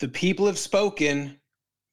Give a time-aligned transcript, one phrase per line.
[0.00, 1.38] The people have spoken.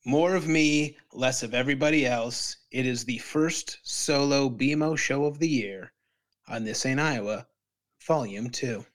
[0.06, 2.56] More of me, less of everybody else.
[2.72, 5.92] It is the first solo BMO show of the year
[6.48, 7.48] on This Ain't Iowa,
[8.08, 8.86] Volume 2.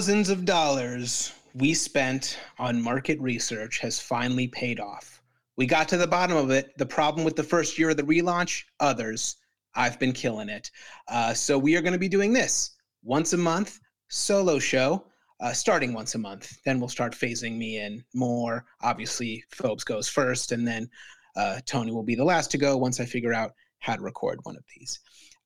[0.00, 5.20] Thousands of dollars we spent on market research has finally paid off.
[5.58, 6.72] We got to the bottom of it.
[6.78, 9.36] The problem with the first year of the relaunch, others.
[9.74, 10.70] I've been killing it.
[11.06, 15.04] Uh, so we are going to be doing this once a month, solo show,
[15.38, 16.56] uh, starting once a month.
[16.64, 18.64] Then we'll start phasing me in more.
[18.80, 20.88] Obviously, Fobes goes first, and then
[21.36, 24.40] uh, Tony will be the last to go once I figure out how to record
[24.44, 24.98] one of these.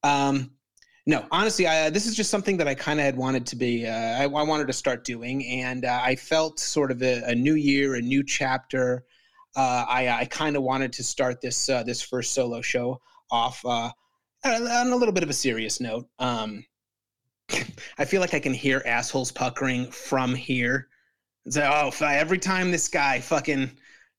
[0.05, 0.53] Um,
[1.06, 3.86] no, honestly, I, this is just something that I kind of had wanted to be.
[3.86, 7.34] Uh, I, I wanted to start doing, and uh, I felt sort of a, a
[7.34, 9.05] new year, a new chapter.
[9.55, 13.64] Uh, I, I kind of wanted to start this uh, this first solo show off
[13.66, 13.91] uh,
[14.44, 16.08] on a little bit of a serious note.
[16.19, 16.64] Um,
[17.98, 20.88] I feel like I can hear assholes puckering from here.
[21.44, 23.70] It's like, oh, every time this guy fucking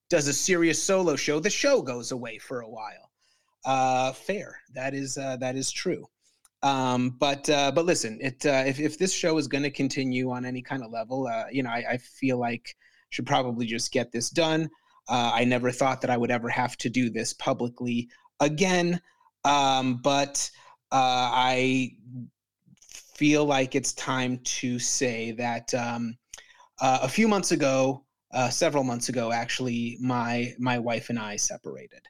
[0.08, 3.10] does a serious solo show, the show goes away for a while.
[3.64, 4.60] Uh, fair.
[4.74, 6.06] That is uh, that is true.
[6.62, 10.30] Um, but uh, but listen, it uh, if if this show is going to continue
[10.30, 12.74] on any kind of level, uh, you know, I, I feel like
[13.10, 14.70] should probably just get this done.
[15.08, 18.08] Uh, I never thought that I would ever have to do this publicly
[18.40, 19.00] again,
[19.44, 20.50] um, but
[20.90, 21.92] uh, I
[23.16, 26.16] feel like it's time to say that um,
[26.80, 31.36] uh, a few months ago, uh, several months ago, actually, my my wife and I
[31.36, 32.02] separated.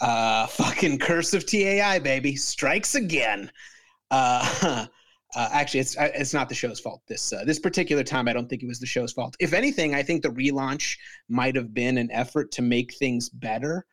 [0.00, 3.50] Uh, fucking curse of TAI, baby, strikes again.
[4.10, 4.86] Uh,
[5.34, 7.02] uh, actually, it's uh, it's not the show's fault.
[7.08, 9.36] This uh, this particular time, I don't think it was the show's fault.
[9.40, 10.96] If anything, I think the relaunch
[11.28, 13.86] might have been an effort to make things better.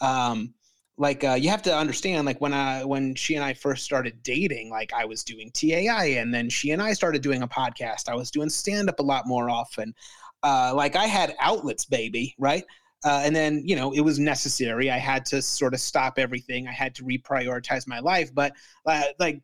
[0.00, 0.54] Um,
[0.98, 4.22] like uh, you have to understand, like when I when she and I first started
[4.22, 8.08] dating, like I was doing TAI, and then she and I started doing a podcast.
[8.08, 9.94] I was doing stand up a lot more often.
[10.42, 12.64] Uh, like I had outlets, baby, right?
[13.04, 14.90] And then you know it was necessary.
[14.90, 16.66] I had to sort of stop everything.
[16.66, 18.52] I had to reprioritize my life, but
[19.18, 19.40] like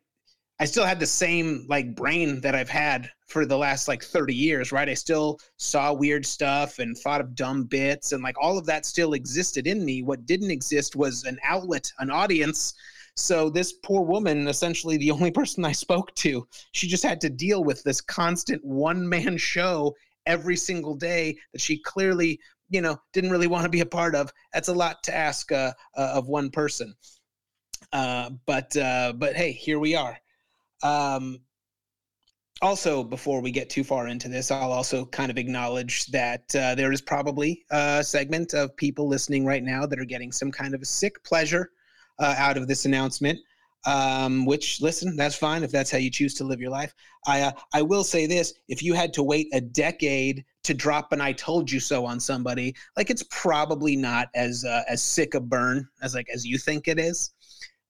[0.63, 4.33] I still had the same like brain that I've had for the last like 30
[4.33, 4.87] years, right?
[4.87, 8.85] I still saw weird stuff and thought of dumb bits and like all of that
[8.85, 10.03] still existed in me.
[10.03, 12.75] What didn't exist was an outlet, an audience.
[13.17, 17.29] So this poor woman, essentially the only person I spoke to, she just had to
[17.29, 19.93] deal with this constant one-man show
[20.25, 24.15] every single day that she clearly, you know, didn't really want to be a part
[24.15, 24.31] of.
[24.53, 26.95] That's a lot to ask uh, uh, of one person.
[27.91, 30.17] Uh, but uh, but hey, here we are.
[30.83, 31.39] Um,
[32.61, 36.75] also, before we get too far into this, I'll also kind of acknowledge that uh,
[36.75, 40.73] there is probably a segment of people listening right now that are getting some kind
[40.73, 41.71] of a sick pleasure
[42.19, 43.39] uh, out of this announcement.
[43.85, 46.93] Um, which, listen, that's fine if that's how you choose to live your life.
[47.27, 51.11] I uh, I will say this: if you had to wait a decade to drop
[51.11, 55.33] an "I told you so" on somebody, like it's probably not as uh, as sick
[55.33, 57.33] a burn as like as you think it is.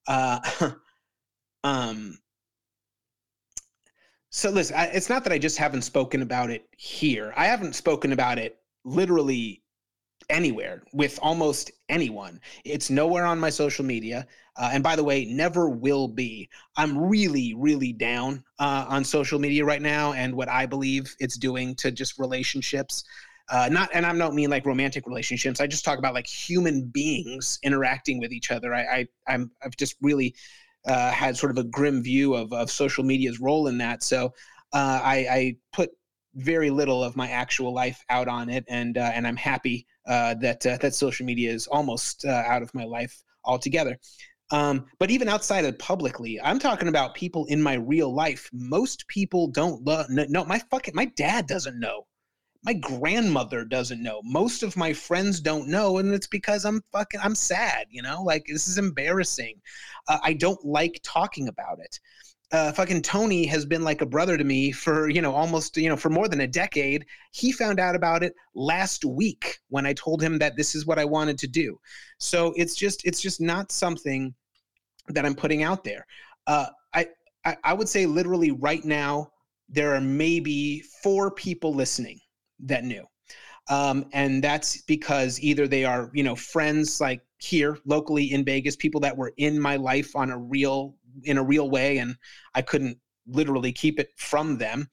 [0.08, 0.40] Uh,
[1.64, 2.18] um,
[4.34, 7.32] so listen, I, it's not that I just haven't spoken about it here.
[7.36, 9.62] I haven't spoken about it literally
[10.28, 12.40] anywhere with almost anyone.
[12.64, 14.26] It's nowhere on my social media.
[14.56, 16.48] Uh, and by the way, never will be.
[16.76, 21.38] I'm really, really down uh, on social media right now and what I believe it's
[21.38, 23.04] doing to just relationships.
[23.48, 25.60] Uh, not, and I don't mean like romantic relationships.
[25.60, 28.74] I just talk about like human beings interacting with each other.
[28.74, 30.34] I, I I'm, I've just really
[30.86, 34.02] uh, had sort of a grim view of, of social media's role in that.
[34.02, 34.26] So
[34.72, 35.90] uh, I, I put
[36.34, 40.34] very little of my actual life out on it, and uh, and I'm happy uh,
[40.40, 43.98] that uh, that social media is almost uh, out of my life altogether.
[44.50, 48.50] Um, but even outside of publicly, I'm talking about people in my real life.
[48.52, 49.84] Most people don't.
[49.84, 52.06] No, no, my fucking my dad doesn't know.
[52.64, 54.20] My grandmother doesn't know.
[54.24, 57.86] Most of my friends don't know, and it's because I'm fucking I'm sad.
[57.90, 59.60] You know, like this is embarrassing.
[60.08, 62.00] Uh, I don't like talking about it
[62.54, 65.88] uh, fucking Tony has been like a brother to me for you know almost you
[65.88, 67.04] know for more than a decade.
[67.32, 70.98] He found out about it last week when I told him that this is what
[70.98, 71.78] I wanted to do.
[72.18, 74.34] So it's just it's just not something
[75.08, 76.06] that I'm putting out there.
[76.46, 77.08] Uh, I,
[77.44, 79.30] I I would say literally right now
[79.68, 82.20] there are maybe four people listening
[82.64, 83.04] that knew.
[83.70, 88.76] Um, and that's because either they are, you know, friends like here locally in Vegas,
[88.76, 92.16] people that were in my life on a real, in a real way, and
[92.54, 94.90] I couldn't literally keep it from them.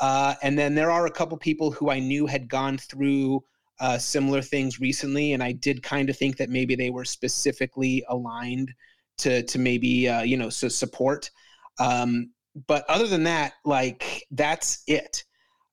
[0.00, 3.42] Uh, and then there are a couple people who I knew had gone through
[3.80, 8.04] uh, similar things recently, and I did kind of think that maybe they were specifically
[8.08, 8.72] aligned
[9.18, 11.30] to to maybe uh, you know so support.
[11.78, 12.30] Um,
[12.66, 15.24] but other than that, like that's it.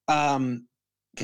[0.08, 0.68] Um,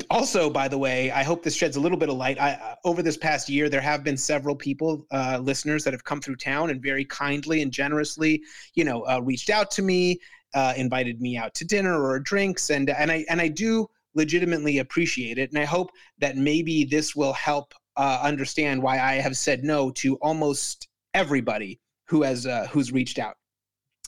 [0.08, 2.40] also, by the way, I hope this sheds a little bit of light.
[2.40, 6.04] I, uh, over this past year, there have been several people, uh, listeners, that have
[6.04, 8.42] come through town and very kindly and generously,
[8.74, 10.20] you know, uh, reached out to me,
[10.54, 14.78] uh, invited me out to dinner or drinks, and and I and I do legitimately
[14.78, 19.36] appreciate it, and I hope that maybe this will help uh, understand why I have
[19.36, 23.36] said no to almost everybody who has uh, who's reached out.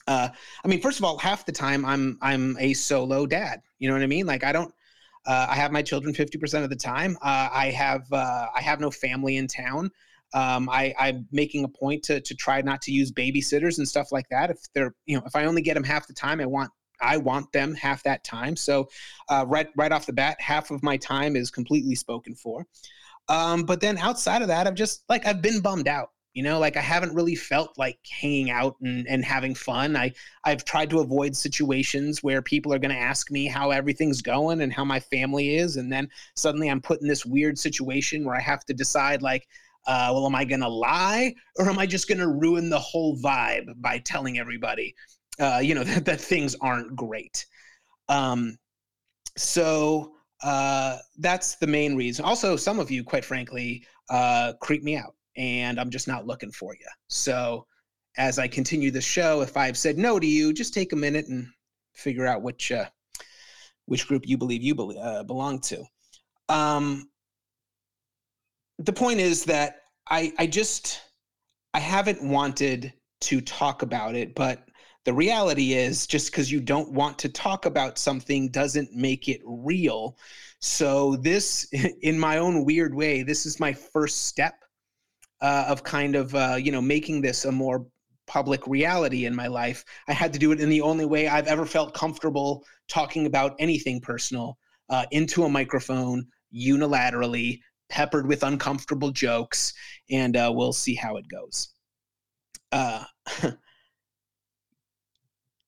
[0.06, 0.30] I
[0.66, 3.62] mean, first of all, half the time I'm I'm a solo dad.
[3.80, 4.26] You know what I mean?
[4.26, 4.72] Like I don't
[5.26, 7.16] uh, I have my children 50% of the time.
[7.22, 9.90] Uh, I have uh, I have no family in town.
[10.34, 14.12] Um, I, I'm making a point to to try not to use babysitters and stuff
[14.12, 14.50] like that.
[14.50, 16.70] If they're you know if I only get them half the time, I want
[17.00, 18.56] I want them half that time.
[18.56, 18.88] So
[19.28, 22.66] uh, right right off the bat, half of my time is completely spoken for.
[23.28, 26.58] Um, but then outside of that, I've just like I've been bummed out you know
[26.58, 29.96] like i haven't really felt like hanging out and, and having fun.
[29.96, 30.12] I
[30.44, 34.62] i've tried to avoid situations where people are going to ask me how everything's going
[34.62, 38.36] and how my family is and then suddenly i'm put in this weird situation where
[38.36, 39.46] i have to decide like
[39.86, 42.78] uh, well am i going to lie or am i just going to ruin the
[42.78, 44.94] whole vibe by telling everybody
[45.40, 47.46] uh, you know that, that things aren't great.
[48.08, 48.58] Um,
[49.36, 50.12] so
[50.42, 52.24] uh, that's the main reason.
[52.24, 56.52] Also some of you quite frankly uh, creep me out and I'm just not looking
[56.52, 56.86] for you.
[57.08, 57.66] So
[58.16, 61.26] as I continue the show, if I've said no to you, just take a minute
[61.28, 61.46] and
[61.94, 62.86] figure out which uh,
[63.86, 65.84] which group you believe you be- uh, belong to.
[66.48, 67.08] Um,
[68.78, 69.76] the point is that
[70.10, 71.00] I I just
[71.74, 72.92] I haven't wanted
[73.22, 74.66] to talk about it, but
[75.04, 79.40] the reality is just because you don't want to talk about something doesn't make it
[79.44, 80.16] real.
[80.60, 81.68] So this,
[82.02, 84.54] in my own weird way, this is my first step
[85.42, 87.84] uh, of kind of uh, you know making this a more
[88.26, 89.84] public reality in my life.
[90.08, 93.56] I had to do it in the only way I've ever felt comfortable talking about
[93.58, 94.56] anything personal
[94.88, 96.24] uh, into a microphone
[96.54, 97.58] unilaterally,
[97.90, 99.74] peppered with uncomfortable jokes,
[100.10, 101.70] and uh, we'll see how it goes.
[102.70, 103.04] Uh,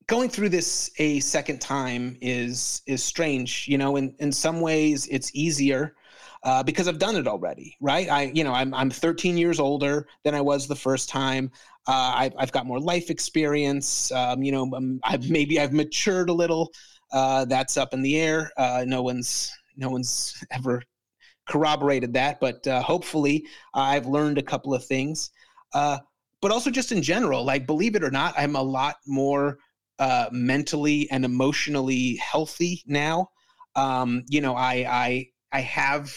[0.07, 5.07] going through this a second time is is strange you know in in some ways
[5.11, 5.95] it's easier
[6.45, 8.09] uh, because I've done it already, right?
[8.09, 11.51] I, you know, I'm I'm 13 years older than I was the first time.
[11.87, 14.13] Uh, I've I've got more life experience.
[14.13, 16.71] Um, you know, um, I've maybe I've matured a little.
[17.11, 18.51] Uh, that's up in the air.
[18.59, 20.83] Uh, no one's no one's ever
[21.49, 25.31] corroborated that, but uh, hopefully I've learned a couple of things.
[25.73, 25.99] Uh,
[26.43, 29.59] but also just in general, like believe it or not, I'm a lot more
[30.31, 33.29] mentally and emotionally healthy now.
[33.77, 36.13] Um, you know, I I I have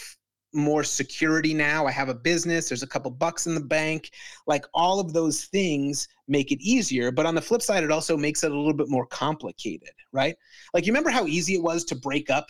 [0.52, 1.86] more security now.
[1.86, 2.68] I have a business.
[2.68, 4.10] There's a couple bucks in the bank.
[4.46, 7.10] Like all of those things make it easier.
[7.10, 10.36] But on the flip side, it also makes it a little bit more complicated, right?
[10.74, 12.46] Like you remember how easy it was to break up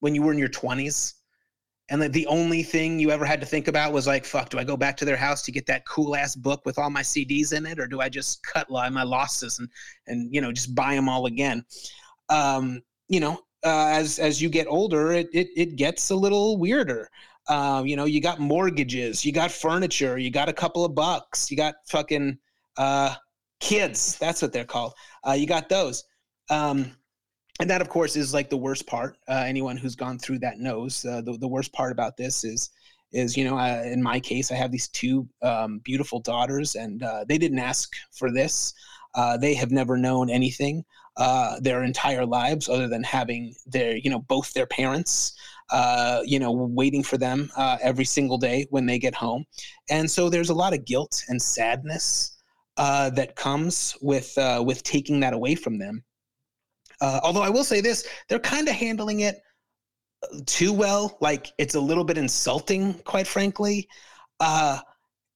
[0.00, 1.14] when you were in your 20s?
[1.88, 4.58] And like the only thing you ever had to think about was like, fuck, do
[4.58, 7.02] I go back to their house to get that cool ass book with all my
[7.02, 7.78] CDs in it?
[7.78, 9.68] Or do I just cut my losses and,
[10.06, 11.64] and, you know, just buy them all again?
[12.30, 16.56] Um, you know, uh, as as you get older, it, it it gets a little
[16.56, 17.08] weirder.
[17.48, 21.50] Um, you know, you got mortgages, you got furniture, you got a couple of bucks,
[21.50, 22.38] you got fucking
[22.76, 23.14] uh,
[23.60, 24.16] kids.
[24.18, 24.94] That's what they're called.
[25.26, 26.04] Uh, you got those.
[26.50, 26.92] Um,
[27.60, 29.16] and that, of course, is like the worst part.
[29.28, 32.70] Uh, anyone who's gone through that knows uh, the, the worst part about this is
[33.12, 37.02] is you know uh, in my case i have these two um, beautiful daughters and
[37.02, 38.74] uh, they didn't ask for this
[39.14, 40.84] uh, they have never known anything
[41.18, 45.34] uh, their entire lives other than having their you know both their parents
[45.72, 49.44] uh, you know waiting for them uh, every single day when they get home.
[49.90, 52.38] And so there's a lot of guilt and sadness
[52.76, 56.04] uh, that comes with uh, with taking that away from them.
[57.00, 59.36] Although i will say this they're kind of handling it
[60.46, 61.18] too well.
[61.20, 63.88] Like it's a little bit insulting quite frankly.
[64.38, 64.78] Uh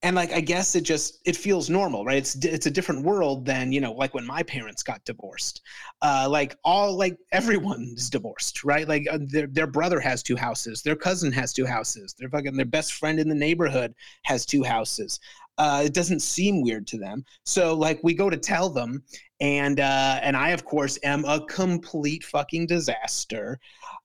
[0.03, 2.19] and like i guess it just it feels normal right?
[2.19, 5.63] It's it's a different world than you know like when my parents got divorced.
[6.03, 8.87] Uh like all like everyone's divorced right?
[8.87, 12.57] Like uh, their their brother has two houses their cousin has two houses their fucking
[12.57, 15.19] their best friend in the neighborhood has two houses.
[15.59, 17.25] Uh, it doesn't seem weird to them.
[17.45, 19.03] So like we go to tell them,
[19.41, 23.59] and uh, and I of course am a complete fucking disaster.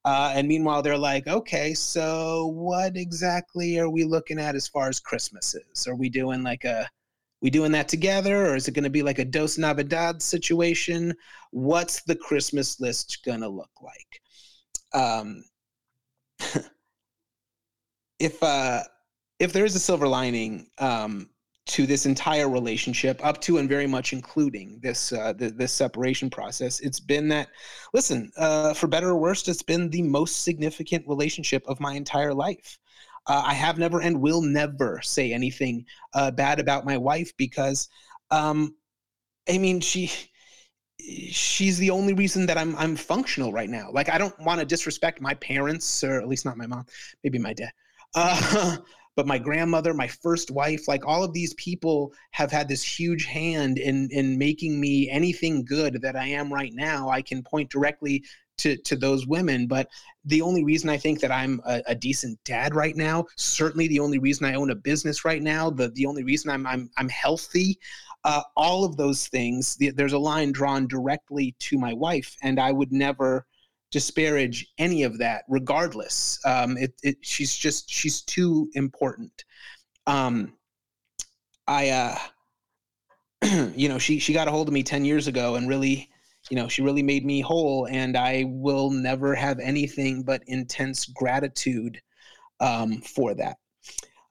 [0.03, 4.89] Uh, and meanwhile, they're like, okay, so what exactly are we looking at as far
[4.89, 5.87] as Christmases?
[5.87, 6.89] Are we doing like a
[7.41, 11.13] we doing that together or is it going to be like a dos navidad situation
[11.49, 14.21] what's the christmas list going to look like
[14.93, 15.43] um
[18.19, 18.81] if uh
[19.39, 21.30] if there is a silver lining um
[21.67, 26.29] to this entire relationship up to and very much including this uh the, this separation
[26.29, 27.47] process it's been that
[27.93, 32.33] listen uh for better or worse it's been the most significant relationship of my entire
[32.33, 32.79] life
[33.27, 37.87] uh, I have never and will never say anything uh, bad about my wife because,
[38.31, 38.75] um,
[39.47, 40.11] I mean, she
[41.29, 43.89] she's the only reason that I'm I'm functional right now.
[43.91, 46.85] Like I don't want to disrespect my parents, or at least not my mom,
[47.23, 47.71] maybe my dad.
[49.15, 53.25] But my grandmother, my first wife, like all of these people have had this huge
[53.25, 57.09] hand in in making me anything good that I am right now.
[57.09, 58.23] I can point directly
[58.61, 59.87] to to those women but
[60.25, 63.99] the only reason i think that i'm a, a, decent dad right now certainly the
[63.99, 67.09] only reason i own a business right now the the only reason i'm i'm, I'm
[67.09, 67.79] healthy
[68.23, 72.59] uh, all of those things the, there's a line drawn directly to my wife and
[72.59, 73.47] i would never
[73.91, 76.39] disparage any of that regardless.
[76.45, 79.45] Um, it, it she's just she's too important.
[80.07, 80.53] Um,
[81.67, 82.17] i uh
[83.75, 86.09] you know she she got a hold of me 10 years ago and really
[86.49, 91.05] you know, she really made me whole, and I will never have anything but intense
[91.05, 92.01] gratitude
[92.59, 93.57] um, for that.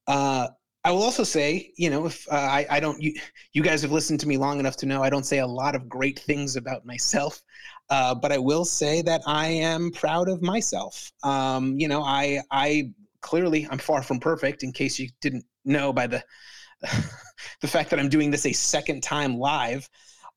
[0.06, 0.48] Uh,
[0.82, 3.14] I will also say, you know, if uh, I, I don't, you,
[3.52, 5.74] you guys have listened to me long enough to know I don't say a lot
[5.74, 7.42] of great things about myself,
[7.90, 11.12] uh, but I will say that I am proud of myself.
[11.24, 14.62] Um, you know, I, I clearly I'm far from perfect.
[14.62, 16.22] In case you didn't know by the,
[17.60, 19.88] the fact that I'm doing this a second time live.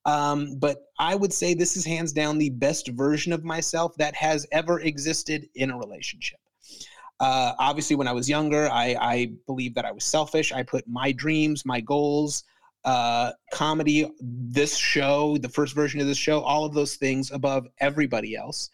[0.06, 4.16] Um, but I would say this is hands down the best version of myself that
[4.16, 6.40] has ever existed in a relationship.
[7.20, 10.52] Uh, obviously, when I was younger, I, I believed that I was selfish.
[10.52, 12.44] I put my dreams, my goals,
[12.86, 17.68] uh, comedy, this show, the first version of this show, all of those things above
[17.80, 18.70] everybody else.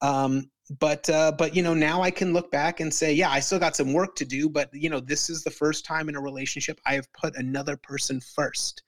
[0.00, 0.50] Um,
[0.80, 3.58] but uh, but you know now I can look back and say, yeah, I still
[3.58, 4.48] got some work to do.
[4.48, 7.76] But you know, this is the first time in a relationship I have put another
[7.76, 8.82] person first.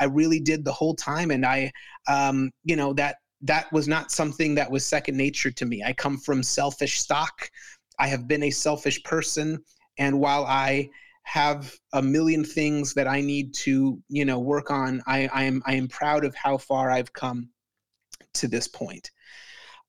[0.00, 1.72] I really did the whole time, and I,
[2.08, 5.82] um, you know, that that was not something that was second nature to me.
[5.84, 7.50] I come from selfish stock.
[7.98, 9.62] I have been a selfish person,
[9.98, 10.88] and while I
[11.26, 15.60] have a million things that I need to, you know, work on, I, I am
[15.66, 17.50] I am proud of how far I've come
[18.34, 19.10] to this point.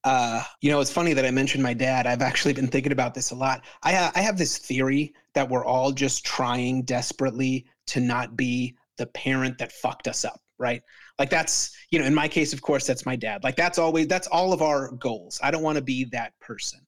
[0.03, 2.07] Uh, you know, it's funny that I mentioned my dad.
[2.07, 3.61] I've actually been thinking about this a lot.
[3.83, 8.75] I, ha- I have this theory that we're all just trying desperately to not be
[8.97, 10.81] the parent that fucked us up, right?
[11.19, 13.43] Like that's, you know, in my case, of course, that's my dad.
[13.43, 15.39] Like that's always, that's all of our goals.
[15.43, 16.79] I don't want to be that person.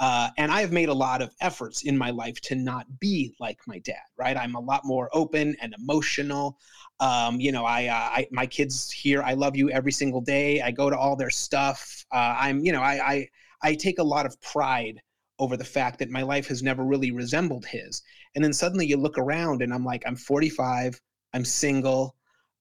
[0.00, 3.34] Uh, and I have made a lot of efforts in my life to not be
[3.40, 4.36] like my dad, right?
[4.36, 6.58] I'm a lot more open and emotional.
[7.00, 10.60] Um, you know, I, uh, I, my kids here, I love you every single day.
[10.60, 12.04] I go to all their stuff.
[12.12, 13.28] Uh, I'm, you know, I, I,
[13.62, 15.00] I take a lot of pride
[15.40, 18.02] over the fact that my life has never really resembled his.
[18.34, 21.00] And then suddenly you look around and I'm like, I'm 45.
[21.34, 22.16] I'm single.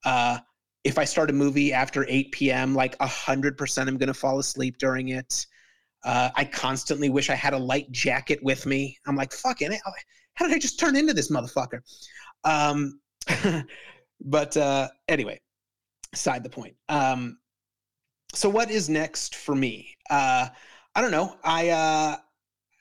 [0.05, 0.39] Uh,
[0.83, 4.77] if I start a movie after 8 p.m., like 100% I'm going to fall asleep
[4.77, 5.45] during it.
[6.07, 8.97] Uh, I constantly wish I had a light jacket with me.
[9.05, 9.81] I'm like, fucking, it.
[10.33, 11.81] how did I just turn into this motherfucker?
[12.43, 12.99] Um,
[14.21, 15.39] but uh, anyway,
[16.15, 16.75] side the point.
[16.89, 17.37] Um,
[18.33, 19.95] so what is next for me?
[20.09, 20.47] Uh,
[20.95, 21.37] I don't know.
[21.43, 22.15] I, uh,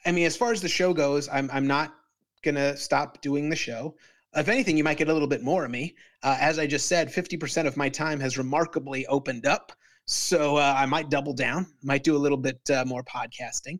[0.07, 1.95] I mean, as far as the show goes, I'm, I'm not
[2.43, 3.97] gonna stop doing the show
[4.37, 5.97] if anything, you might get a little bit more of me.
[6.23, 9.73] Uh, as I just said, 50% of my time has remarkably opened up.
[10.07, 13.79] So uh, I might double down, might do a little bit uh, more podcasting.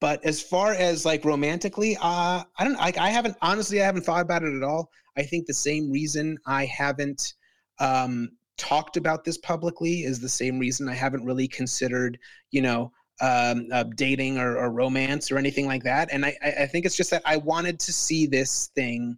[0.00, 4.04] But as far as like romantically, uh, I don't like, I haven't, honestly, I haven't
[4.04, 4.90] thought about it at all.
[5.16, 7.34] I think the same reason I haven't
[7.78, 12.18] um, talked about this publicly is the same reason I haven't really considered,
[12.50, 16.08] you know, um, uh, dating or, or, romance or anything like that.
[16.12, 19.16] And I, I think it's just that I wanted to see this thing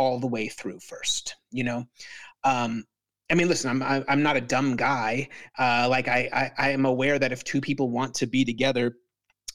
[0.00, 1.84] all the way through first you know
[2.44, 2.82] um,
[3.30, 5.28] I mean, listen, I'm I'm not a dumb guy.
[5.58, 8.96] Uh, like I, I I am aware that if two people want to be together,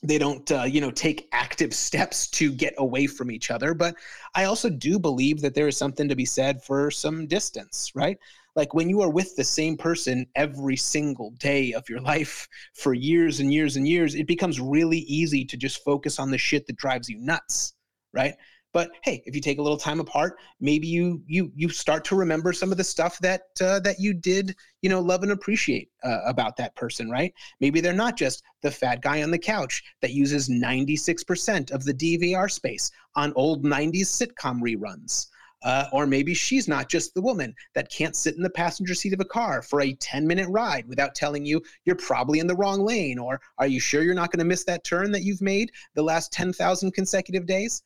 [0.02, 3.74] they don't uh, you know take active steps to get away from each other.
[3.74, 3.96] But
[4.34, 8.18] I also do believe that there is something to be said for some distance, right?
[8.56, 12.94] Like when you are with the same person every single day of your life for
[12.94, 16.66] years and years and years, it becomes really easy to just focus on the shit
[16.68, 17.74] that drives you nuts,
[18.14, 18.36] right?
[18.76, 22.16] But hey, if you take a little time apart, maybe you you you start to
[22.18, 25.92] remember some of the stuff that uh, that you did, you know, love and appreciate
[26.04, 27.34] uh, about that person, right?
[27.62, 31.94] Maybe they're not just the fat guy on the couch that uses 96% of the
[31.94, 35.28] DVR space on old 90s sitcom reruns.
[35.64, 39.14] Uh, or maybe she's not just the woman that can't sit in the passenger seat
[39.14, 42.56] of a car for a 10 minute ride without telling you you're probably in the
[42.56, 43.18] wrong lane.
[43.18, 46.04] Or are you sure you're not going to miss that turn that you've made the
[46.04, 47.82] last 10,000 consecutive days?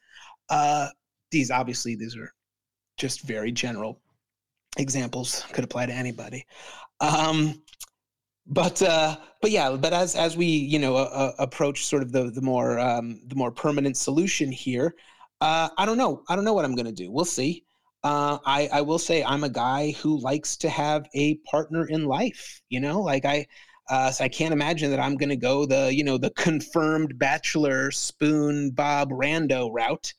[0.49, 0.87] Uh,
[1.31, 2.33] these obviously, these are
[2.97, 4.01] just very general
[4.77, 6.45] examples, could apply to anybody.
[6.99, 7.61] Um,
[8.47, 12.31] but uh, but yeah, but as as we you know uh, approach sort of the
[12.31, 14.95] the more um, the more permanent solution here,
[15.41, 16.23] uh, I don't know.
[16.29, 17.11] I don't know what I'm going to do.
[17.11, 17.63] We'll see.
[18.03, 22.05] Uh, I, I will say I'm a guy who likes to have a partner in
[22.05, 22.61] life.
[22.69, 23.45] You know, like I,
[23.89, 27.19] uh, so I can't imagine that I'm going to go the you know the confirmed
[27.19, 30.13] bachelor spoon Bob Rando route.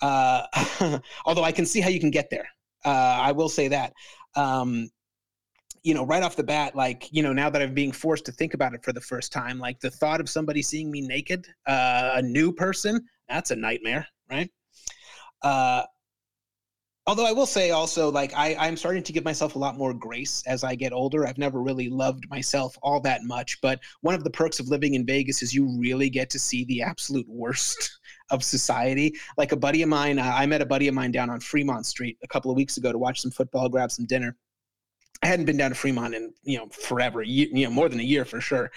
[0.00, 2.48] Uh, although I can see how you can get there.
[2.84, 3.92] Uh, I will say that.
[4.34, 4.88] Um,
[5.82, 8.32] you know, right off the bat, like, you know, now that I'm being forced to
[8.32, 11.46] think about it for the first time, like the thought of somebody seeing me naked,
[11.66, 14.50] uh, a new person, that's a nightmare right?
[15.42, 15.82] Uh,
[17.06, 19.94] although I will say also, like I, I'm starting to give myself a lot more
[19.94, 21.26] grace as I get older.
[21.26, 24.94] I've never really loved myself all that much, but one of the perks of living
[24.94, 27.98] in Vegas is you really get to see the absolute worst
[28.30, 29.14] of society.
[29.36, 31.86] Like a buddy of mine, uh, I met a buddy of mine down on Fremont
[31.86, 34.36] Street a couple of weeks ago to watch some football, grab some dinner.
[35.22, 38.04] I hadn't been down to Fremont in you know forever, you, know more than a
[38.04, 38.70] year for sure.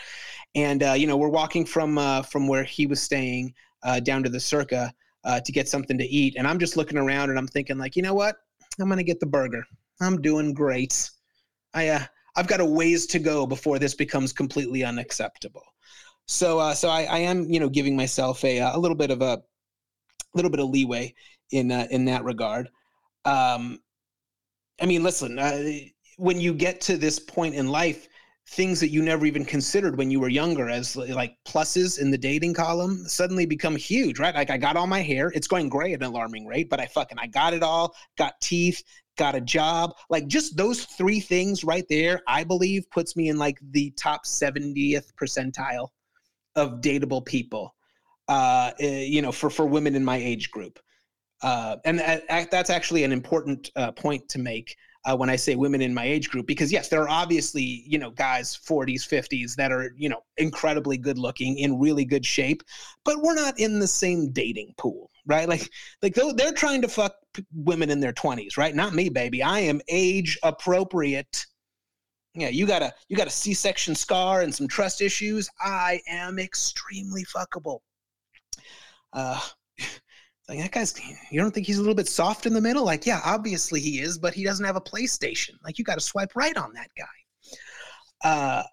[0.56, 3.54] And uh, you know we're walking from uh, from where he was staying
[3.84, 6.36] uh, down to the Circa uh, to get something to eat.
[6.38, 8.38] And I'm just looking around and I'm thinking, like, you know what?
[8.80, 9.66] I'm gonna get the burger.
[10.00, 11.10] I'm doing great.
[11.74, 12.04] I uh,
[12.36, 15.64] I've got a ways to go before this becomes completely unacceptable.
[16.32, 19.24] So uh, so I, I am you know giving myself a a little bit of
[19.24, 19.42] a
[20.36, 21.16] little bit of leeway
[21.50, 22.70] in uh, in that regard.
[23.26, 23.80] Um,
[24.80, 25.60] I mean, listen, uh,
[26.18, 28.08] when you get to this point in life,
[28.50, 32.18] things that you never even considered when you were younger as like pluses in the
[32.18, 34.36] dating column suddenly become huge, right?
[34.36, 36.86] Like I got all my hair, it's going gray at an alarming rate, but I
[36.86, 38.84] fucking I got it all, got teeth,
[39.18, 39.96] got a job.
[40.12, 44.26] Like just those three things right there, I believe puts me in like the top
[44.26, 45.90] 70th percentile
[46.60, 47.76] of dateable people.
[48.28, 50.80] Uh, eh, you know, for for women in my age group.
[51.42, 52.00] Uh, and
[52.52, 56.04] that's actually an important uh, point to make uh, when I say women in my
[56.04, 60.10] age group, because yes, there are obviously you know guys 40s, 50s that are you
[60.10, 62.64] know incredibly good looking, in really good shape,
[63.06, 65.48] but we're not in the same dating pool, right?
[65.48, 65.70] Like
[66.02, 67.16] like they're trying to fuck
[67.54, 68.76] women in their 20s, right?
[68.76, 69.42] Not me, baby.
[69.42, 71.46] I am age appropriate.
[72.40, 75.50] Yeah, you got a you got a C-section scar and some trust issues.
[75.60, 77.80] I am extremely fuckable.
[79.14, 79.40] Uh,
[80.50, 81.00] like that guy's
[81.32, 84.00] you don't think he's a little bit soft in the middle like yeah obviously he
[84.00, 86.90] is but he doesn't have a playstation like you got to swipe right on that
[86.98, 88.64] guy uh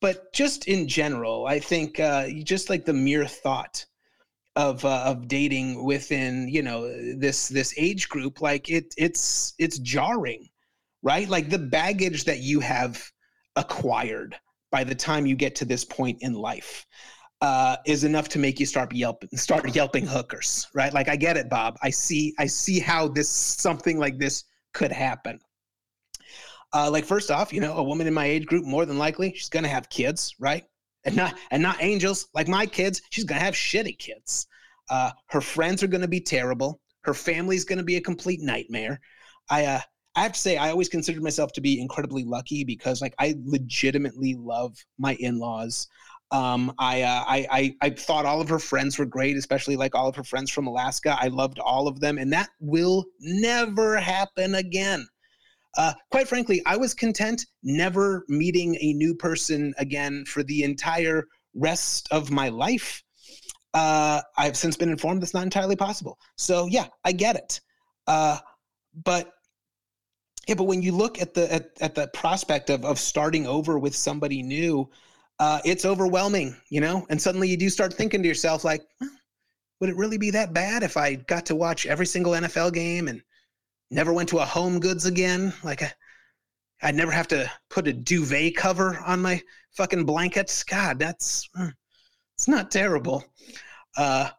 [0.00, 3.84] but just in general i think uh just like the mere thought
[4.56, 9.78] of uh, of dating within you know this this age group like it it's it's
[9.80, 10.48] jarring
[11.04, 13.00] right like the baggage that you have
[13.54, 14.36] acquired
[14.72, 16.84] by the time you get to this point in life
[17.40, 20.94] uh, is enough to make you start yelping, start yelping hookers, right?
[20.94, 21.76] Like I get it, Bob.
[21.82, 25.38] I see, I see how this something like this could happen.
[26.72, 29.32] Uh, like first off, you know, a woman in my age group more than likely
[29.34, 30.64] she's gonna have kids, right?
[31.04, 33.02] And not and not angels like my kids.
[33.10, 34.46] She's gonna have shitty kids.
[34.88, 36.80] Uh, her friends are gonna be terrible.
[37.02, 39.00] Her family's gonna be a complete nightmare.
[39.50, 39.80] I uh,
[40.16, 43.36] I have to say, I always considered myself to be incredibly lucky because, like, I
[43.44, 45.88] legitimately love my in-laws.
[46.30, 49.94] Um, I, uh, I, I I thought all of her friends were great, especially like
[49.94, 51.16] all of her friends from Alaska.
[51.20, 55.06] I loved all of them, and that will never happen again.
[55.76, 61.26] Uh, quite frankly, I was content never meeting a new person again for the entire
[61.54, 63.02] rest of my life.
[63.74, 66.18] Uh, I've since been informed that's not entirely possible.
[66.36, 67.60] So yeah, I get it.
[68.06, 68.38] Uh,
[69.04, 69.33] but
[70.46, 73.78] yeah, but when you look at the at, at the prospect of of starting over
[73.78, 74.90] with somebody new,
[75.38, 77.06] uh, it's overwhelming, you know?
[77.10, 79.10] And suddenly you do start thinking to yourself, like, well,
[79.80, 83.08] would it really be that bad if I got to watch every single NFL game
[83.08, 83.22] and
[83.90, 85.52] never went to a home goods again?
[85.62, 85.82] Like,
[86.82, 90.62] I'd never have to put a duvet cover on my fucking blankets.
[90.62, 91.68] God, that's, hmm,
[92.36, 93.24] it's not terrible.
[93.96, 94.30] Uh,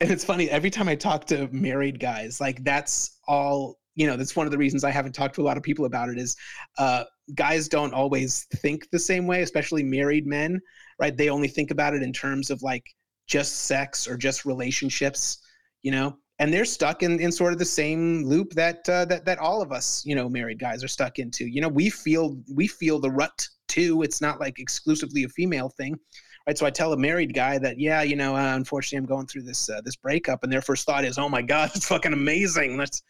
[0.00, 4.16] and it's funny, every time I talk to married guys, like, that's all you know
[4.16, 6.18] that's one of the reasons i haven't talked to a lot of people about it
[6.18, 6.36] is
[6.78, 10.60] uh, guys don't always think the same way especially married men
[10.98, 12.84] right they only think about it in terms of like
[13.26, 15.38] just sex or just relationships
[15.82, 19.24] you know and they're stuck in, in sort of the same loop that uh, that
[19.24, 21.46] that all of us you know married guys are stuck into.
[21.46, 24.02] You know, we feel we feel the rut too.
[24.02, 25.96] It's not like exclusively a female thing.
[26.44, 29.28] Right, so I tell a married guy that, yeah, you know, uh, unfortunately, I'm going
[29.28, 32.12] through this uh, this breakup, and their first thought is, "Oh my God, it's fucking
[32.12, 32.76] amazing!
[32.76, 33.02] That's,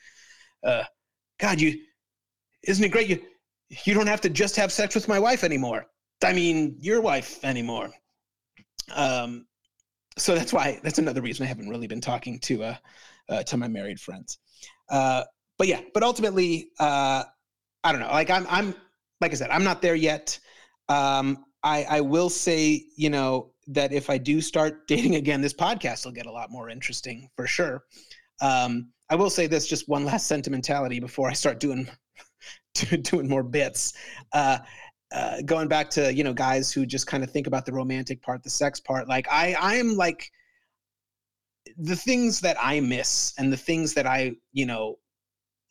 [0.65, 0.85] uh,
[1.39, 1.81] God, you,
[2.65, 3.09] isn't it great?
[3.09, 3.21] You,
[3.85, 5.87] you don't have to just have sex with my wife anymore.
[6.23, 7.91] I mean, your wife anymore.
[8.95, 9.47] Um,
[10.19, 12.77] so that's why that's another reason I haven't really been talking to uh,
[13.29, 14.39] uh to my married friends.
[14.91, 15.25] Uh,
[15.59, 17.25] but yeah, but ultimately, uh,
[17.85, 18.09] I don't know.
[18.09, 18.75] Like I'm, I'm,
[19.21, 20.39] like I said, I'm not there yet.
[20.89, 25.55] Um, I, I will say, you know, that if I do start dating again, this
[25.55, 27.85] podcast will get a lot more interesting for sure.
[28.41, 31.87] Um, I will say this, just one last sentimentality before I start doing
[33.03, 33.93] doing more bits.
[34.33, 34.59] Uh,
[35.15, 38.23] uh, going back to you know guys who just kind of think about the romantic
[38.23, 39.09] part, the sex part.
[39.09, 40.31] Like I, I am like
[41.77, 44.99] the things that I miss and the things that I you know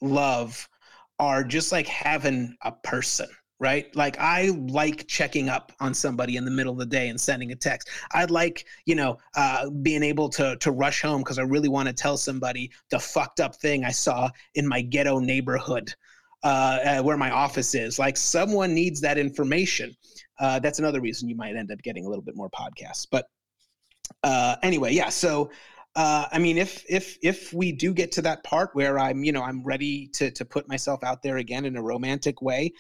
[0.01, 0.69] love
[1.17, 3.27] are just like having a person
[3.61, 3.95] right?
[3.95, 7.51] Like I like checking up on somebody in the middle of the day and sending
[7.51, 7.89] a text.
[8.11, 11.87] I'd like, you know, uh, being able to to rush home because I really want
[11.87, 15.93] to tell somebody the fucked up thing I saw in my ghetto neighborhood.
[16.43, 17.99] Uh, uh, where my office is.
[17.99, 19.95] Like someone needs that information.
[20.39, 23.05] Uh, that's another reason you might end up getting a little bit more podcasts.
[23.11, 23.27] But
[24.23, 25.09] uh, anyway, yeah.
[25.09, 25.51] So
[25.95, 29.33] uh, I mean, if if if we do get to that part where I'm, you
[29.33, 32.71] know, I'm ready to to put myself out there again in a romantic way,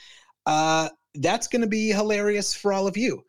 [0.45, 3.23] uh, that's going to be hilarious for all of you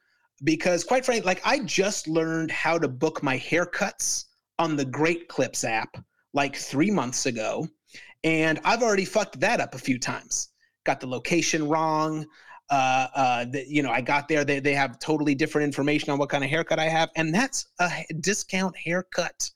[0.45, 4.25] because quite frankly like i just learned how to book my haircuts
[4.59, 5.97] on the great clips app
[6.33, 7.67] like three months ago
[8.25, 10.49] and i've already fucked that up a few times
[10.85, 12.27] got the location wrong
[12.73, 14.47] uh, uh, the, you know, I got there.
[14.47, 17.67] They, they have totally different information on what kind of haircut I have, and that's
[17.79, 19.51] a discount haircut.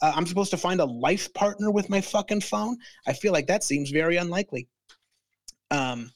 [0.00, 2.78] Uh, I'm supposed to find a life partner with my fucking phone.
[3.06, 4.66] I feel like that seems very unlikely.
[5.70, 6.10] Um,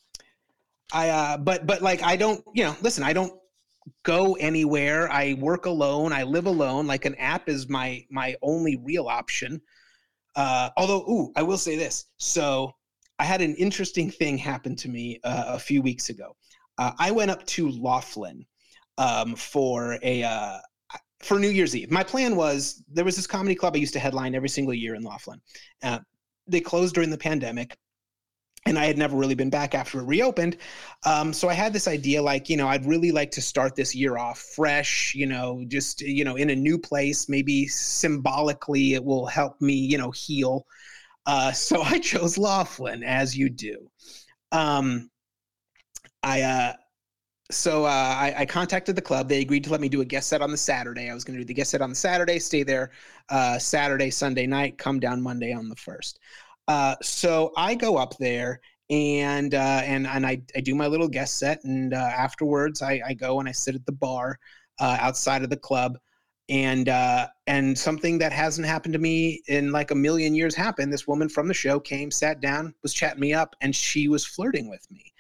[0.92, 3.32] I uh but but like I don't, you know, listen, I don't
[4.04, 5.10] go anywhere.
[5.10, 6.12] I work alone.
[6.12, 6.86] I live alone.
[6.86, 9.60] Like an app is my my only real option.
[10.36, 12.06] Uh although ooh, I will say this.
[12.18, 12.72] So
[13.18, 16.36] I had an interesting thing happen to me uh, a few weeks ago.
[16.78, 18.44] Uh, I went up to Laughlin
[18.98, 20.58] um, for a uh,
[21.20, 21.90] for New Year's Eve.
[21.90, 24.94] My plan was there was this comedy club I used to headline every single year
[24.94, 25.40] in Laughlin.
[25.82, 26.00] Uh,
[26.48, 27.76] they closed during the pandemic
[28.66, 30.56] and I had never really been back after it reopened.
[31.04, 33.94] Um, so I had this idea, like, you know, I'd really like to start this
[33.94, 37.28] year off fresh, you know, just, you know, in a new place.
[37.28, 40.64] Maybe symbolically it will help me, you know, heal.
[41.26, 43.90] Uh, so I chose Laughlin, as you do.
[44.52, 45.10] Um,
[46.22, 46.72] I, uh,
[47.50, 49.28] so uh, I, I, contacted the club.
[49.28, 51.10] They agreed to let me do a guest set on the Saturday.
[51.10, 52.92] I was going to do the guest set on the Saturday, stay there
[53.28, 56.18] uh, Saturday, Sunday night, come down Monday on the first.
[56.68, 61.08] Uh, so I go up there and uh, and and I, I do my little
[61.08, 64.38] guest set, and uh, afterwards I, I go and I sit at the bar
[64.80, 65.98] uh, outside of the club,
[66.48, 70.92] and uh, and something that hasn't happened to me in like a million years happened.
[70.92, 74.26] This woman from the show came, sat down, was chatting me up, and she was
[74.26, 75.12] flirting with me,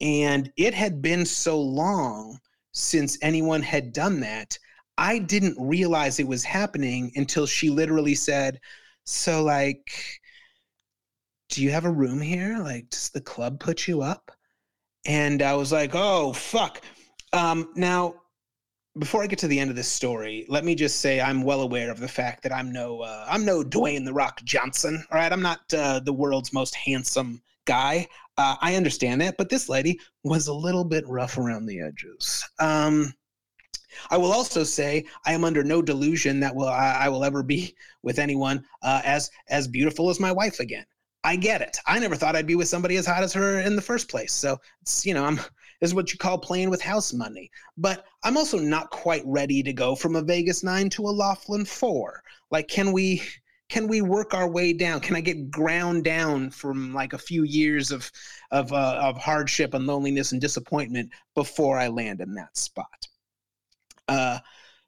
[0.00, 2.38] and it had been so long
[2.72, 4.58] since anyone had done that.
[4.98, 8.60] I didn't realize it was happening until she literally said,
[9.04, 9.90] "So like."
[11.48, 12.58] Do you have a room here?
[12.58, 14.30] Like, does the club put you up?
[15.06, 16.80] And I was like, oh, fuck.
[17.32, 18.14] Um, now,
[18.98, 21.60] before I get to the end of this story, let me just say I'm well
[21.60, 25.04] aware of the fact that I'm no uh, I'm no Dwayne the Rock Johnson.
[25.10, 28.06] All right, I'm not uh, the world's most handsome guy.
[28.38, 32.48] Uh, I understand that, but this lady was a little bit rough around the edges.
[32.58, 33.12] Um,
[34.10, 37.42] I will also say I am under no delusion that will I, I will ever
[37.42, 40.84] be with anyone uh, as as beautiful as my wife again.
[41.26, 41.76] I get it.
[41.86, 44.32] I never thought I'd be with somebody as hot as her in the first place.
[44.32, 45.34] So it's, you know, I'm
[45.80, 47.50] this is what you call playing with house money.
[47.76, 51.64] But I'm also not quite ready to go from a Vegas nine to a Laughlin
[51.64, 52.22] four.
[52.52, 53.22] Like, can we
[53.68, 55.00] can we work our way down?
[55.00, 58.08] Can I get ground down from like a few years of
[58.52, 63.08] of uh, of hardship and loneliness and disappointment before I land in that spot?
[64.06, 64.38] Uh,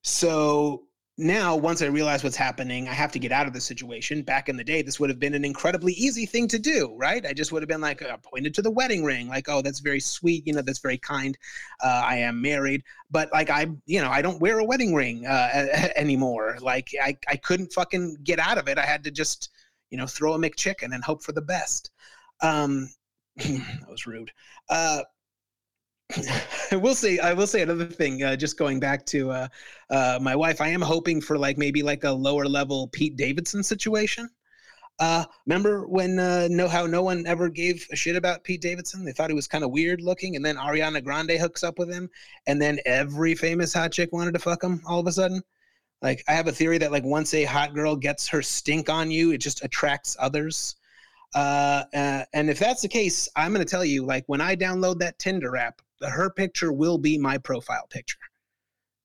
[0.03, 0.85] so
[1.18, 4.22] now once i realize what's happening i have to get out of the situation.
[4.22, 7.26] Back in the day this would have been an incredibly easy thing to do right?
[7.26, 9.81] I just would have been like uh, pointed to the wedding ring like oh that's
[9.81, 11.37] very sweet you know that's very kind
[11.83, 12.85] uh, i am married.
[13.11, 16.57] But like i you know i don't wear a wedding ring uh, anymore.
[16.61, 18.78] Like I, I couldn't fucking get out of it.
[18.78, 19.50] I had to just
[19.90, 21.90] you know throw a mcchicken and hope for the best.
[22.42, 22.88] Um
[23.37, 24.31] that was rude.
[24.70, 25.02] Uh
[26.73, 28.23] I will say I will say another thing.
[28.23, 29.49] Uh, just going back to uh,
[29.90, 33.62] uh, my wife, I am hoping for like maybe like a lower level Pete Davidson
[33.62, 34.29] situation.
[35.01, 39.05] Uh, remember when uh, know how no one ever gave a shit about Pete Davidson?
[39.05, 41.90] They thought he was kind of weird looking, and then Ariana Grande hooks up with
[41.90, 42.09] him,
[42.47, 45.42] and then every famous hot chick wanted to fuck him all of a sudden.
[46.01, 49.11] Like I have a theory that like once a hot girl gets her stink on
[49.11, 50.77] you, it just attracts others.
[51.35, 54.57] Uh, uh, and if that's the case, I'm going to tell you, like when I
[54.57, 58.18] download that Tinder app, her picture will be my profile picture.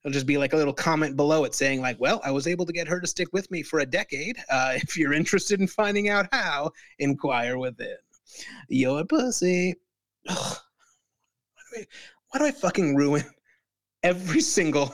[0.03, 2.65] It'll just be like a little comment below it saying, like, well, I was able
[2.65, 4.37] to get her to stick with me for a decade.
[4.49, 7.95] Uh, if you're interested in finding out how, inquire within.
[8.67, 9.75] Your pussy.
[10.27, 10.57] Ugh.
[11.55, 11.85] Why, do I,
[12.29, 13.23] why do I fucking ruin
[14.03, 14.93] every single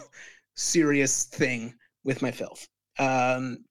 [0.55, 2.67] serious thing with my filth?
[2.99, 3.65] Um,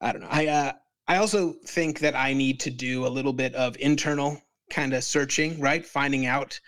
[0.00, 0.28] I don't know.
[0.30, 0.72] I uh,
[1.08, 4.40] I also think that I need to do a little bit of internal
[4.72, 5.86] kind of searching, right?
[5.86, 6.58] Finding out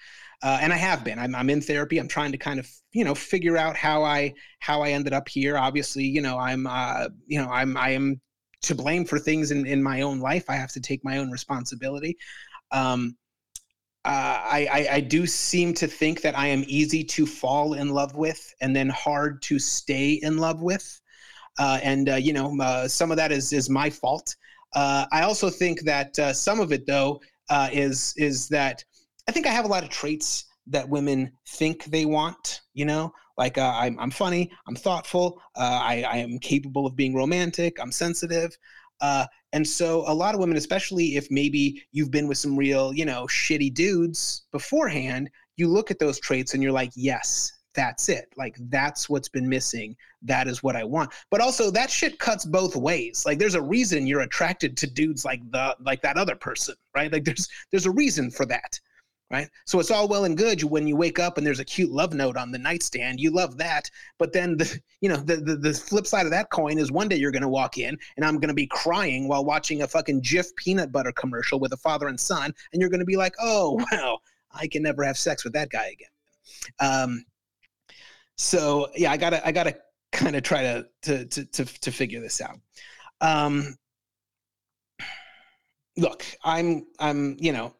[0.44, 1.18] uh, and I have been.
[1.18, 1.96] I'm, I'm in therapy.
[1.96, 5.26] I'm trying to kind of you know figure out how I how I ended up
[5.26, 5.56] here.
[5.56, 8.20] Obviously, you know I'm uh, you know I'm I am
[8.62, 10.44] to blame for things in in my own life.
[10.50, 12.18] I have to take my own responsibility.
[12.72, 13.16] Um,
[14.04, 17.88] uh, I, I, I do seem to think that I am easy to fall in
[17.88, 21.00] love with and then hard to stay in love with.
[21.58, 24.36] Uh, and uh, you know, uh, some of that is is my fault.
[24.74, 28.84] Uh, I also think that uh, some of it, though, uh, is is that
[29.28, 32.62] I think I have a lot of traits that women think they want.
[32.72, 36.96] You know, like uh, I'm, I'm funny, I'm thoughtful, uh, I, I am capable of
[36.96, 38.56] being romantic, I'm sensitive.
[39.00, 42.92] Uh, and so a lot of women, especially if maybe you've been with some real,
[42.92, 48.08] you know, shitty dudes beforehand, you look at those traits and you're like, yes, that's
[48.08, 48.32] it.
[48.36, 49.96] Like that's what's been missing.
[50.22, 51.12] That is what I want.
[51.30, 53.24] But also that shit cuts both ways.
[53.26, 57.12] Like there's a reason you're attracted to dudes like the like that other person, right?
[57.12, 58.78] Like there's there's a reason for that
[59.30, 59.48] right?
[59.64, 62.12] So it's all well and good when you wake up and there's a cute love
[62.12, 63.18] note on the nightstand.
[63.18, 66.50] You love that, but then the you know the the, the flip side of that
[66.50, 69.82] coin is one day you're to walk in and I'm to be crying while watching
[69.82, 73.16] a fucking Jif peanut butter commercial with a father and son, and you're to be
[73.16, 74.20] like, oh well,
[74.52, 76.08] I can never have sex with that guy again.
[76.80, 77.24] Um,
[78.36, 79.76] so yeah, I gotta I gotta
[80.12, 82.58] kind of try to to to to, to figure this out.
[83.20, 83.76] Um,
[85.96, 87.74] look, I'm I'm you know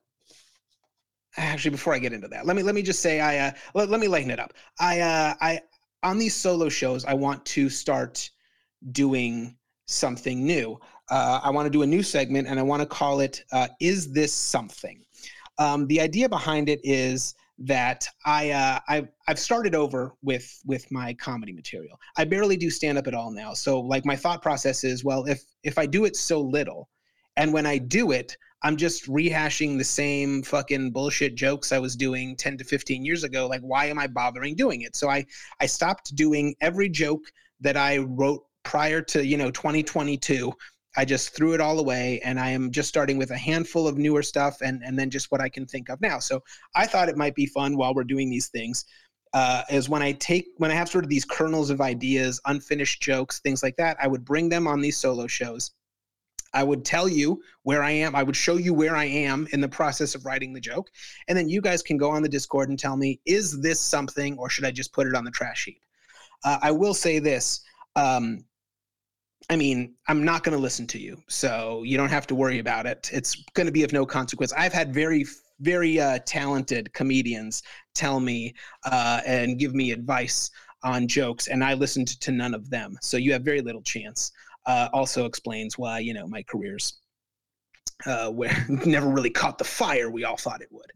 [1.37, 3.89] actually before i get into that let me let me just say i uh, let,
[3.89, 4.53] let me lighten it up.
[4.79, 5.61] I uh i
[6.03, 8.31] on these solo shows i want to start
[8.93, 10.79] doing something new.
[11.11, 13.69] Uh, i want to do a new segment and i want to call it uh,
[13.81, 15.05] is this something?
[15.59, 20.91] Um, the idea behind it is that I uh, I've I've started over with with
[20.91, 21.99] my comedy material.
[22.17, 23.55] I barely do stand up at all now.
[23.55, 26.89] So like my thought process is, well, if if I do it so little,
[27.37, 31.97] and when I do it, I'm just rehashing the same fucking bullshit jokes I was
[31.97, 33.47] doing 10 to 15 years ago.
[33.47, 34.97] Like, why am I bothering doing it?
[34.97, 35.25] So I
[35.61, 37.23] I stopped doing every joke
[37.61, 40.53] that I wrote prior to you know 2022.
[40.97, 43.99] I just threw it all away, and I am just starting with a handful of
[43.99, 46.19] newer stuff, and and then just what I can think of now.
[46.19, 46.43] So
[46.75, 48.85] I thought it might be fun while we're doing these things.
[49.33, 53.03] Uh, is when I take when I have sort of these kernels of ideas, unfinished
[53.03, 53.97] jokes, things like that.
[54.01, 55.73] I would bring them on these solo shows
[56.55, 58.15] I would tell you where I am.
[58.15, 60.89] I would show you where I am in the process of writing the joke.
[61.29, 64.39] And then you guys can go on the Discord and tell me, is this something
[64.39, 65.81] or should I just put it on the trash heap?
[66.45, 67.61] Uh, I will say this.
[67.97, 68.45] Um,
[69.51, 71.23] I mean, I'm not going to listen to you.
[71.29, 73.11] So you don't have to worry about it.
[73.13, 74.53] It's going to be of no consequence.
[74.55, 75.27] I've had very,
[75.61, 77.63] very uh, talented comedians
[77.95, 78.55] tell me
[78.85, 80.51] uh, and give me advice
[80.83, 82.97] on jokes, and I listened to none of them.
[83.01, 84.33] So you have very little chance
[84.67, 87.01] uh, also explains why you know my careers
[88.07, 90.91] uh, where never really caught the fire we all thought it would.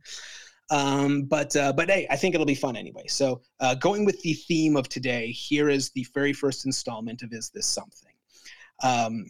[0.71, 3.07] Um, but uh, but hey, I think it'll be fun anyway.
[3.09, 7.33] So uh, going with the theme of today, here is the very first installment of
[7.33, 8.08] Is This Something?
[8.83, 9.27] Um,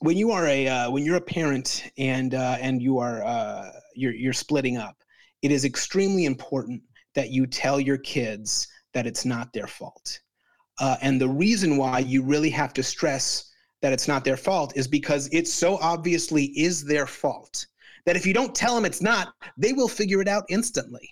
[0.00, 3.70] when you are a uh, when you're a parent and uh, and you are uh,
[3.94, 4.96] you're you're splitting up,
[5.42, 6.82] it is extremely important
[7.14, 10.20] that you tell your kids that it's not their fault.
[10.80, 13.50] Uh, and the reason why you really have to stress
[13.82, 17.66] that it's not their fault is because it so obviously is their fault
[18.06, 21.08] that if you don't tell them it's not, they will figure it out instantly.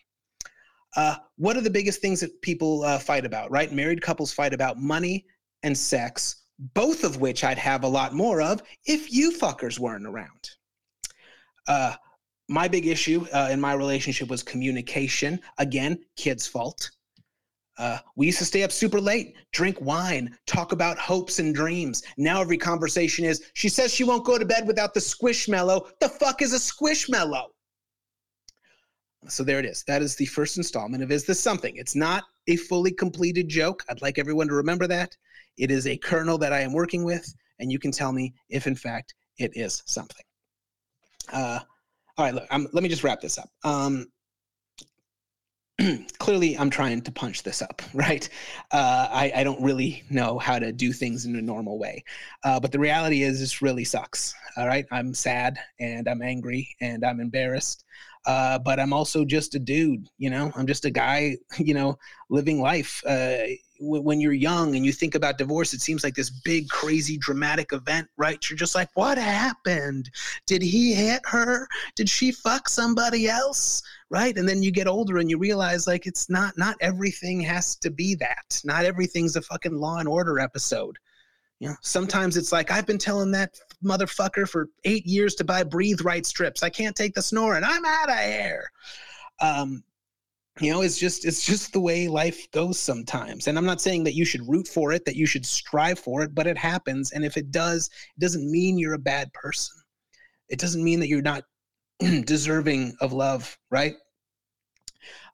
[0.96, 3.72] Uh, what are the biggest things that people uh, fight about, right?
[3.72, 5.24] Married couples fight about money
[5.62, 6.39] and sex,
[6.74, 10.50] both of which I'd have a lot more of if you fuckers weren't around.
[11.66, 11.94] Uh,
[12.48, 15.40] my big issue uh, in my relationship was communication.
[15.58, 16.90] Again, kids' fault.
[17.78, 22.02] Uh, we used to stay up super late, drink wine, talk about hopes and dreams.
[22.18, 25.88] Now every conversation is, she says she won't go to bed without the squishmallow.
[25.98, 27.46] The fuck is a squishmallow?
[29.28, 29.82] So there it is.
[29.84, 31.76] That is the first installment of Is This Something?
[31.76, 33.82] It's not a fully completed joke.
[33.88, 35.16] I'd like everyone to remember that.
[35.60, 38.66] It is a kernel that I am working with, and you can tell me if,
[38.66, 40.24] in fact, it is something.
[41.30, 41.60] Uh,
[42.16, 43.50] all right, look, I'm, let me just wrap this up.
[43.62, 44.06] Um,
[46.18, 48.26] clearly I'm trying to punch this up, right?
[48.72, 52.04] Uh, I, I, don't really know how to do things in a normal way.
[52.42, 54.34] Uh, but the reality is, this really sucks.
[54.56, 54.86] All right.
[54.90, 57.84] I'm sad and I'm angry and I'm embarrassed.
[58.26, 61.98] Uh, but I'm also just a dude, you know, I'm just a guy, you know,
[62.28, 63.02] living life.
[63.82, 67.72] When you're young and you think about divorce, it seems like this big, crazy, dramatic
[67.72, 68.38] event, right?
[68.48, 70.10] You're just like, what happened?
[70.46, 71.66] Did he hit her?
[71.96, 73.82] Did she fuck somebody else?
[74.10, 74.36] Right?
[74.36, 77.90] And then you get older and you realize like it's not not everything has to
[77.90, 78.60] be that.
[78.64, 80.98] Not everything's a fucking Law and Order episode.
[81.60, 85.62] You know, sometimes it's like I've been telling that motherfucker for eight years to buy
[85.62, 86.62] breathe right strips.
[86.62, 87.64] I can't take the snoring.
[87.64, 88.70] I'm out of here.
[89.40, 89.84] Um,
[90.58, 93.46] you know it's just it's just the way life goes sometimes.
[93.46, 96.22] And i'm not saying that you should root for it that you should strive for
[96.22, 97.12] it but it happens.
[97.12, 99.76] And if it does it doesn't mean you're a bad person.
[100.48, 101.44] It doesn't mean that you're not
[102.24, 103.94] deserving of love right?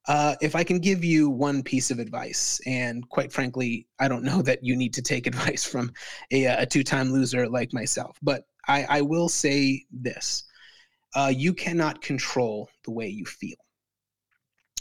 [0.08, 4.22] Uh, if I can give you one piece of advice, and quite frankly, I don't
[4.22, 5.92] know that you need to take advice from
[6.30, 10.44] a, a two time loser like myself, but I, I will say this.
[11.14, 13.56] Uh, you cannot control the way you feel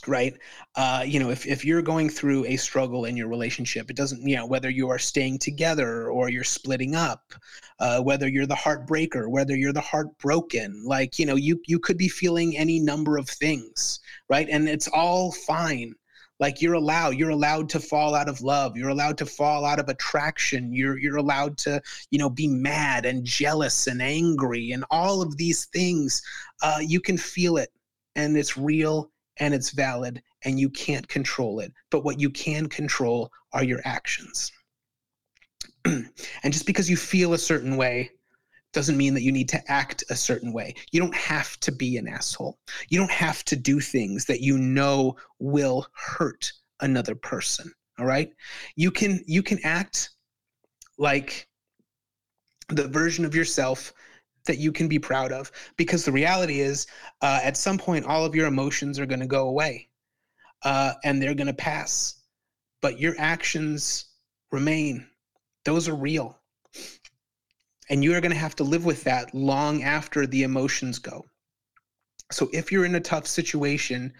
[0.07, 0.37] right?
[0.75, 4.27] Uh, you know if, if you're going through a struggle in your relationship it doesn't
[4.27, 7.33] you know whether you are staying together or you're splitting up
[7.79, 11.97] uh, whether you're the heartbreaker whether you're the heartbroken like you know you you could
[11.97, 14.47] be feeling any number of things right?
[14.49, 15.93] And it's all fine.
[16.39, 19.79] Like you're allowed you're allowed to fall out of love you're allowed to fall out
[19.79, 24.83] of attraction you're you're allowed to you know be mad and jealous and angry and
[24.91, 26.21] all of these things
[26.61, 27.69] uh, you can feel it
[28.17, 31.71] and it's real and it's valid and you can't control it.
[31.91, 34.52] But what you can control are your actions.
[35.86, 36.10] and
[36.43, 38.12] just because you feel a certain way
[38.74, 40.76] doesn't mean that you need to act a certain way.
[40.91, 42.60] You don't have to be an asshole.
[42.89, 47.71] You don't have to do things that you know will hurt another person.
[47.98, 48.30] All right?
[48.76, 50.10] You can you can act
[50.98, 51.48] like
[52.67, 53.93] the version of yourself
[54.45, 56.88] that you can be proud of because the reality is
[57.21, 59.88] uh, at some point all of your emotions are going to go away
[60.63, 62.21] uh, and they're going to pass
[62.81, 64.05] but your actions
[64.51, 65.08] remain.
[65.63, 66.38] Those are real.
[67.89, 71.25] And you are going to have to live with that long after the emotions go.
[72.31, 74.13] So if you're in a tough situation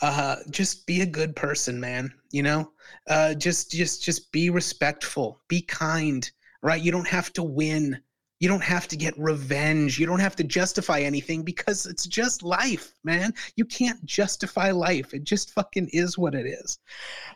[0.00, 2.72] uh, just be a good person man you know?
[3.08, 6.30] Uh, just just just be respectful be kind
[6.62, 6.82] right?
[6.82, 8.00] You don't have to win
[8.40, 9.98] you don't have to get revenge.
[9.98, 13.32] You don't have to justify anything because it's just life, man.
[13.56, 15.12] You can't justify life.
[15.12, 16.78] It just fucking is what it is.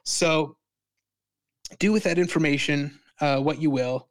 [0.04, 0.56] So
[1.78, 4.08] do with that information uh, what you will.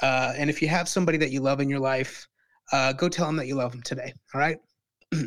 [0.00, 2.26] Uh, and if you have somebody that you love in your life,
[2.72, 4.12] uh, go tell them that you love them today.
[4.34, 4.58] All right.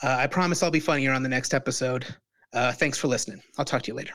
[0.00, 2.06] Uh, I promise I'll be funnier on the next episode.
[2.52, 3.42] Uh, thanks for listening.
[3.58, 4.14] I'll talk to you later.